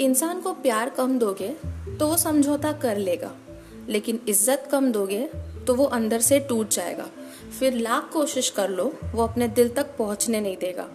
इंसान 0.00 0.40
को 0.40 0.52
प्यार 0.52 0.90
कम 0.90 1.18
दोगे 1.18 1.48
तो 1.98 2.06
वो 2.06 2.16
समझौता 2.16 2.72
कर 2.72 2.96
लेगा। 2.96 3.30
लेकिन 3.88 4.20
इज़्ज़त 4.28 4.68
कम 4.72 4.90
दोगे 4.92 5.20
तो 5.66 5.74
वो 5.74 5.84
अंदर 5.84 6.20
से 6.20 6.38
टूट 6.40 6.68
जाएगा। 6.68 7.06
फिर 7.58 7.74
लाख 7.74 8.10
कोशिश 8.12 8.48
कर 8.50 8.68
लो, 8.68 8.92
वो 9.14 9.22
अपने 9.22 9.48
दिल 9.48 9.68
तक 9.68 9.96
पहुँचने 9.98 10.40
नहीं 10.40 10.56
देगा। 10.56 10.88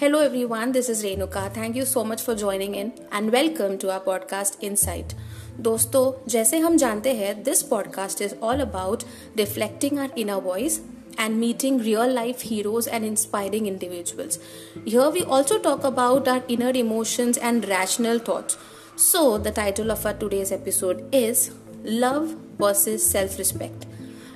Hello 0.00 0.20
everyone 0.22 0.72
this 0.72 0.90
is 0.90 1.02
Renuka 1.02 1.48
thank 1.48 1.76
you 1.76 1.84
so 1.84 2.04
much 2.04 2.22
for 2.22 2.36
joining 2.36 2.76
in 2.76 2.92
and 3.14 3.30
welcome 3.30 3.76
to 3.76 3.88
our 3.88 3.98
podcast 3.98 4.64
insight 4.64 5.12
दोस्तों, 5.60 6.12
जैसे 6.28 6.58
हम 6.58 6.76
जानते 6.76 7.12
हैं 7.14 7.42
this 7.42 7.62
podcast 7.62 8.22
is 8.22 8.34
all 8.42 8.60
about 8.60 9.02
reflecting 9.36 9.98
our 9.98 10.10
inner 10.18 10.40
voice 10.42 10.80
and 11.18 11.40
meeting 11.40 11.78
real 11.78 12.10
life 12.10 12.42
heroes 12.42 12.86
and 12.86 13.04
inspiring 13.04 13.66
individuals. 13.66 14.38
Here 14.84 15.08
we 15.10 15.22
also 15.22 15.58
talk 15.58 15.84
about 15.84 16.28
our 16.28 16.42
inner 16.48 16.70
emotions 16.70 17.36
and 17.38 17.68
rational 17.68 18.18
thoughts. 18.18 18.56
So, 18.96 19.38
the 19.38 19.50
title 19.50 19.90
of 19.90 20.06
our 20.06 20.14
today's 20.14 20.52
episode 20.52 21.08
is 21.14 21.50
Love 21.84 22.36
versus 22.58 23.06
Self 23.06 23.38
Respect. 23.38 23.86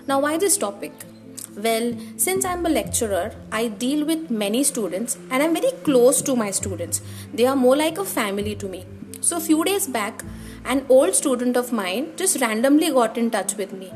Now, 0.06 0.20
why 0.20 0.36
this 0.36 0.56
topic? 0.56 0.92
Well, 1.56 1.94
since 2.16 2.44
I'm 2.44 2.64
a 2.64 2.68
lecturer, 2.68 3.32
I 3.50 3.68
deal 3.68 4.04
with 4.04 4.30
many 4.30 4.62
students 4.64 5.18
and 5.30 5.42
I'm 5.42 5.54
very 5.54 5.72
close 5.82 6.22
to 6.22 6.36
my 6.36 6.50
students. 6.50 7.02
They 7.34 7.46
are 7.46 7.56
more 7.56 7.76
like 7.76 7.98
a 7.98 8.04
family 8.04 8.54
to 8.56 8.68
me. 8.68 8.84
So, 9.20 9.36
a 9.36 9.40
few 9.40 9.64
days 9.64 9.86
back, 9.86 10.22
an 10.64 10.86
old 10.88 11.14
student 11.14 11.56
of 11.56 11.72
mine 11.72 12.12
just 12.16 12.40
randomly 12.40 12.90
got 12.90 13.16
in 13.16 13.30
touch 13.30 13.54
with 13.54 13.72
me 13.72 13.92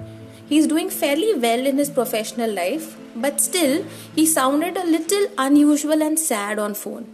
He's 0.48 0.66
doing 0.66 0.90
fairly 0.90 1.34
well 1.34 1.66
in 1.66 1.78
his 1.78 1.90
professional 1.90 2.50
life, 2.52 2.96
but 3.16 3.40
still, 3.40 3.84
he 4.14 4.26
sounded 4.26 4.76
a 4.76 4.84
little 4.84 5.26
unusual 5.38 6.02
and 6.02 6.18
sad 6.18 6.58
on 6.58 6.74
phone. 6.74 7.06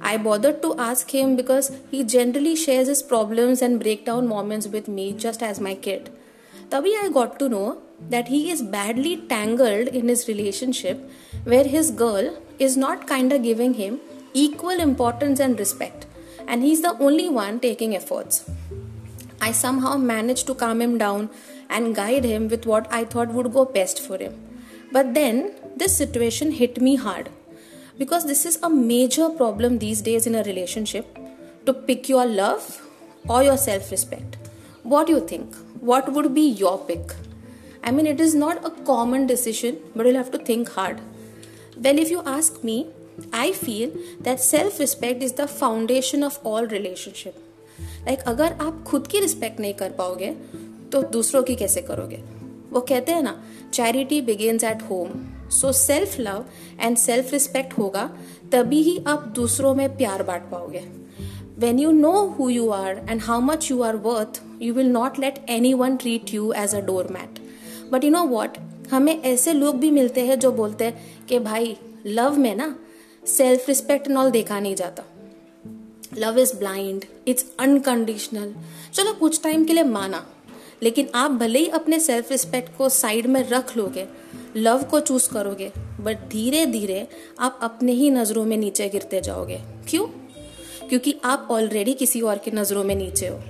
I 0.00 0.18
bothered 0.18 0.60
to 0.62 0.78
ask 0.78 1.10
him 1.10 1.36
because 1.36 1.72
he 1.90 2.04
generally 2.04 2.54
shares 2.54 2.88
his 2.88 3.02
problems 3.02 3.62
and 3.62 3.80
breakdown 3.80 4.28
moments 4.28 4.66
with 4.68 4.88
me 4.88 5.12
just 5.14 5.42
as 5.42 5.58
my 5.58 5.74
kid. 5.74 6.10
Tabi 6.70 6.90
I 7.02 7.08
got 7.12 7.38
to 7.38 7.48
know 7.48 7.78
that 8.10 8.28
he 8.28 8.50
is 8.50 8.60
badly 8.60 9.16
tangled 9.16 9.88
in 9.88 10.08
his 10.08 10.28
relationship 10.28 11.08
where 11.44 11.64
his 11.64 11.90
girl 11.90 12.36
is 12.58 12.76
not 12.76 13.06
kinda 13.08 13.38
giving 13.38 13.74
him 13.74 14.00
equal 14.34 14.80
importance 14.80 15.40
and 15.40 15.58
respect 15.58 16.06
and 16.46 16.62
he's 16.62 16.82
the 16.82 16.96
only 16.98 17.28
one 17.28 17.58
taking 17.60 17.96
efforts. 17.96 18.44
I 19.40 19.52
somehow 19.52 19.96
managed 19.96 20.46
to 20.46 20.54
calm 20.54 20.80
him 20.80 20.98
down 20.98 21.30
and 21.68 21.94
guide 21.94 22.24
him 22.24 22.48
with 22.48 22.66
what 22.66 22.92
I 22.92 23.04
thought 23.04 23.28
would 23.28 23.52
go 23.52 23.64
best 23.64 24.00
for 24.00 24.18
him. 24.18 24.34
But 24.92 25.14
then 25.14 25.52
this 25.76 25.96
situation 25.96 26.52
hit 26.52 26.80
me 26.80 26.96
hard 26.96 27.28
because 27.98 28.26
this 28.26 28.46
is 28.46 28.58
a 28.62 28.70
major 28.70 29.28
problem 29.28 29.78
these 29.78 30.02
days 30.02 30.26
in 30.26 30.34
a 30.34 30.42
relationship 30.42 31.18
to 31.66 31.72
pick 31.74 32.08
your 32.08 32.26
love 32.26 32.82
or 33.28 33.42
your 33.42 33.56
self 33.56 33.90
respect. 33.90 34.36
What 34.82 35.06
do 35.08 35.14
you 35.14 35.26
think? 35.26 35.54
What 35.80 36.12
would 36.12 36.34
be 36.34 36.48
your 36.48 36.78
pick? 36.78 37.14
I 37.82 37.90
mean, 37.90 38.06
it 38.06 38.20
is 38.20 38.34
not 38.34 38.64
a 38.64 38.70
common 38.84 39.26
decision, 39.26 39.78
but 39.94 40.06
you'll 40.06 40.16
have 40.16 40.30
to 40.32 40.38
think 40.38 40.70
hard. 40.70 41.00
Well, 41.76 41.98
if 41.98 42.10
you 42.10 42.22
ask 42.24 42.64
me, 42.64 42.88
I 43.32 43.52
feel 43.52 43.92
that 44.20 44.40
self 44.40 44.78
respect 44.78 45.22
is 45.22 45.32
the 45.32 45.48
foundation 45.48 46.22
of 46.22 46.38
all 46.44 46.66
relationship. 46.66 47.45
Like 48.06 48.20
अगर 48.28 48.52
आप 48.60 48.82
खुद 48.86 49.06
की 49.06 49.20
respect 49.20 49.60
नहीं 49.60 49.74
कर 49.74 49.90
पाओगे 49.92 50.30
तो 50.92 51.02
दूसरों 51.02 51.42
की 51.42 51.54
कैसे 51.56 51.80
करोगे? 51.82 52.22
वो 52.72 52.80
कहते 52.80 53.12
हैं 53.12 53.22
ना 53.22 53.40
charity 53.72 54.20
begins 54.20 54.64
at 54.64 54.82
home 54.82 55.10
so 55.50 55.72
self 55.72 56.18
love 56.20 56.44
and 56.80 56.96
self 56.96 57.32
respect 57.32 57.78
होगा, 57.78 58.04
तभी 58.52 58.82
ही 58.82 58.98
आप 59.08 59.26
दूसरों 59.36 59.74
में 59.74 59.96
प्यार 59.96 60.22
बांट 60.22 60.42
पाओगे. 60.50 60.82
When 61.58 61.78
you 61.78 61.90
know 61.92 62.12
who 62.38 62.48
you 62.50 62.68
are 62.70 63.00
and 63.10 63.20
how 63.22 63.40
much 63.40 63.70
you 63.70 63.80
are 63.82 63.96
worth 63.96 64.40
you 64.62 64.74
will 64.74 64.90
not 64.90 65.18
let 65.18 65.44
anyone 65.74 65.96
treat 65.96 66.34
you 66.34 66.52
as 66.56 66.74
a 66.74 66.80
doormat 67.12 67.38
but 67.92 68.04
you 68.04 68.10
know 68.10 68.24
what 68.26 68.58
हमें 68.92 69.20
ऐसे 69.22 69.52
लोग 69.52 69.76
भी 69.76 69.90
मिलते 69.90 70.26
हैं 70.26 70.38
जो 70.38 70.52
बोलते 70.52 70.84
हैं 70.84 71.26
कि 71.28 71.38
भाई 71.38 71.76
लव 72.06 72.36
में 72.38 72.54
ना 72.56 72.74
सेल्फ 73.26 73.68
रिस्पेक्ट 73.68 74.08
नॉल 74.08 74.30
देखा 74.30 74.60
नहीं 74.60 74.74
जाता. 74.74 75.02
Love 76.18 76.38
is 76.38 76.54
blind 76.56 77.04
it's 77.28 77.46
unconditional 77.58 78.54
चलो 78.94 79.12
कुछ 79.12 79.42
टाइम 79.42 79.64
के 79.64 79.72
लिए 79.72 79.84
माना। 79.84 80.26
लेकिन 80.82 81.08
आप 81.14 81.30
भले 81.30 81.58
ही 81.58 81.66
अपने 81.68 81.98
सेल्फ 82.00 82.30
रिस्पेक्ट 82.30 82.76
को 82.78 82.88
साइड 82.88 83.26
में 83.26 83.48
रख 83.48 83.76
लोगे 83.76 84.06
लव 84.56 84.82
को 84.82 85.00
चूज़ 85.00 85.28
करोगे 85.30 85.70
बट 86.00 86.28
धीरे 86.28 86.64
धीरे 86.66 87.06
आप 87.40 87.58
अपने 87.62 87.92
ही 87.92 88.10
नज़रों 88.10 88.44
में 88.44 88.56
नीचे 88.56 88.88
गिरते 88.88 89.20
जाओगे। 89.20 89.60
क्यों? 89.88 90.06
क्योंकि 90.88 91.14
आप 91.24 91.48
ऑलरेडी 91.50 91.92
किसी 91.92 92.20
और 92.20 92.38
की 92.38 92.50
नज़रों 92.50 92.84
में 92.84 92.94
नीचे 92.94 93.28
हो। 93.28 93.40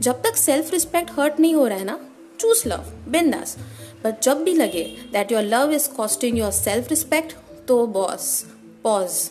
जब 0.00 0.22
तक 0.22 0.36
सेल्फ 0.36 0.72
रिस्पेक्ट 0.72 1.10
हर्ट 1.18 1.40
नहीं 1.40 1.54
हो 1.54 1.66
रहा 1.66 1.78
है 1.78 1.84
ना 1.84 1.98
चूज़ 2.40 2.68
लव 2.68 2.92
बिंदास। 3.08 3.56
बट 4.04 4.22
जब 4.22 4.42
भी 4.42 4.54
लगे 4.54 4.84
that 5.12 5.32
your 5.32 5.42
love 5.42 5.72
is 5.72 5.88
costing 5.88 6.38
your 6.38 6.52
self 6.52 6.90
respect 6.90 7.34
तो 7.68 7.86
boss 7.86 8.44
pause 8.84 9.30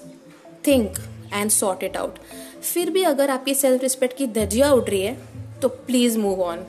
think 0.68 0.98
and 1.34 1.52
sort 1.52 1.84
it 1.84 1.98
out 1.98 2.20
फिर 2.70 2.90
भी 2.90 3.04
अगर 3.04 3.30
आपकी 3.30 3.54
सेल्फ 3.56 3.82
रिस्पेक्ट 3.84 4.18
की 4.18 4.28
धजिया 4.34 4.72
उठ 4.72 4.90
रही 4.90 5.02
है 5.02 5.18
तो 5.62 5.68
प्लीज़ 5.88 6.18
मूव 6.18 6.42
ऑन 6.44 6.66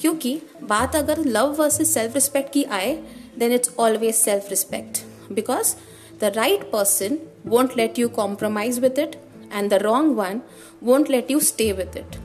क्योंकि 0.00 0.40
बात 0.62 0.96
अगर 0.96 1.18
लव 1.26 1.54
वर्सेज 1.58 1.86
सेल्फ 1.86 2.14
रिस्पेक्ट 2.14 2.52
की 2.52 2.64
आए 2.72 2.92
then 3.38 3.52
it's 3.52 3.74
always 3.78 4.14
self 4.14 4.50
respect 4.50 5.02
because 5.32 5.74
the 6.20 6.32
right 6.36 6.70
person 6.70 7.18
won't 7.46 7.76
let 7.76 7.98
you 7.98 8.08
compromise 8.14 8.78
with 8.78 8.98
it 8.98 9.16
and 9.52 9.70
the 9.70 9.74
wrong 9.82 10.14
one 10.16 10.40
won't 10.82 11.10
let 11.10 11.30
you 11.30 11.40
stay 11.42 11.70
with 11.72 11.96
it 11.96 12.16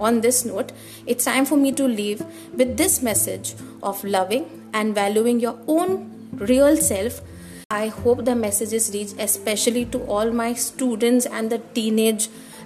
on 0.00 0.20
this 0.20 0.44
note 0.46 0.72
it's 1.08 1.24
time 1.24 1.44
for 1.44 1.58
me 1.58 1.72
to 1.72 1.86
leave 1.86 2.24
with 2.56 2.68
this 2.76 3.02
message 3.04 3.54
of 3.82 4.06
loving 4.06 4.44
and 4.76 4.94
valuing 4.94 5.42
your 5.42 5.64
own 5.68 5.98
real 6.42 6.76
self 6.82 7.22
I 7.72 7.88
hope 7.96 8.20
the 8.20 8.28
messages 8.36 8.90
reach 8.90 9.18
especially 9.20 9.84
to 9.84 9.98
all 10.10 10.32
my 10.32 10.54
students 10.60 11.26
and 11.26 11.50
the 11.50 11.60
teen 11.74 11.98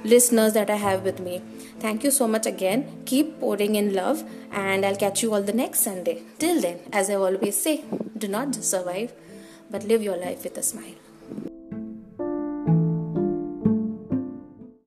listeners 0.05 0.53
that 0.55 0.71
I 0.71 0.77
have 0.77 1.03
with 1.03 1.21
me. 1.21 1.43
Thank 1.81 2.05
you 2.05 2.11
so 2.11 2.27
much 2.27 2.47
again. 2.47 3.03
Keep 3.07 3.41
pouring 3.41 3.75
in 3.77 3.95
love, 3.95 4.25
and 4.51 4.85
I'll 4.85 4.97
catch 4.97 5.23
you 5.23 5.35
all 5.35 5.43
the 5.43 5.53
next 5.53 5.81
Sunday. 5.81 6.23
Till 6.39 6.61
then, 6.61 6.81
as 6.93 7.11
I 7.11 7.15
always 7.15 7.57
say, 7.57 7.85
do 8.17 8.29
not 8.29 8.53
just 8.53 8.71
survive, 8.71 9.13
but 9.71 9.85
live 9.85 10.03
your 10.03 10.17
life 10.17 10.45
with 10.45 10.57
a 10.59 10.63
smile. 10.63 11.06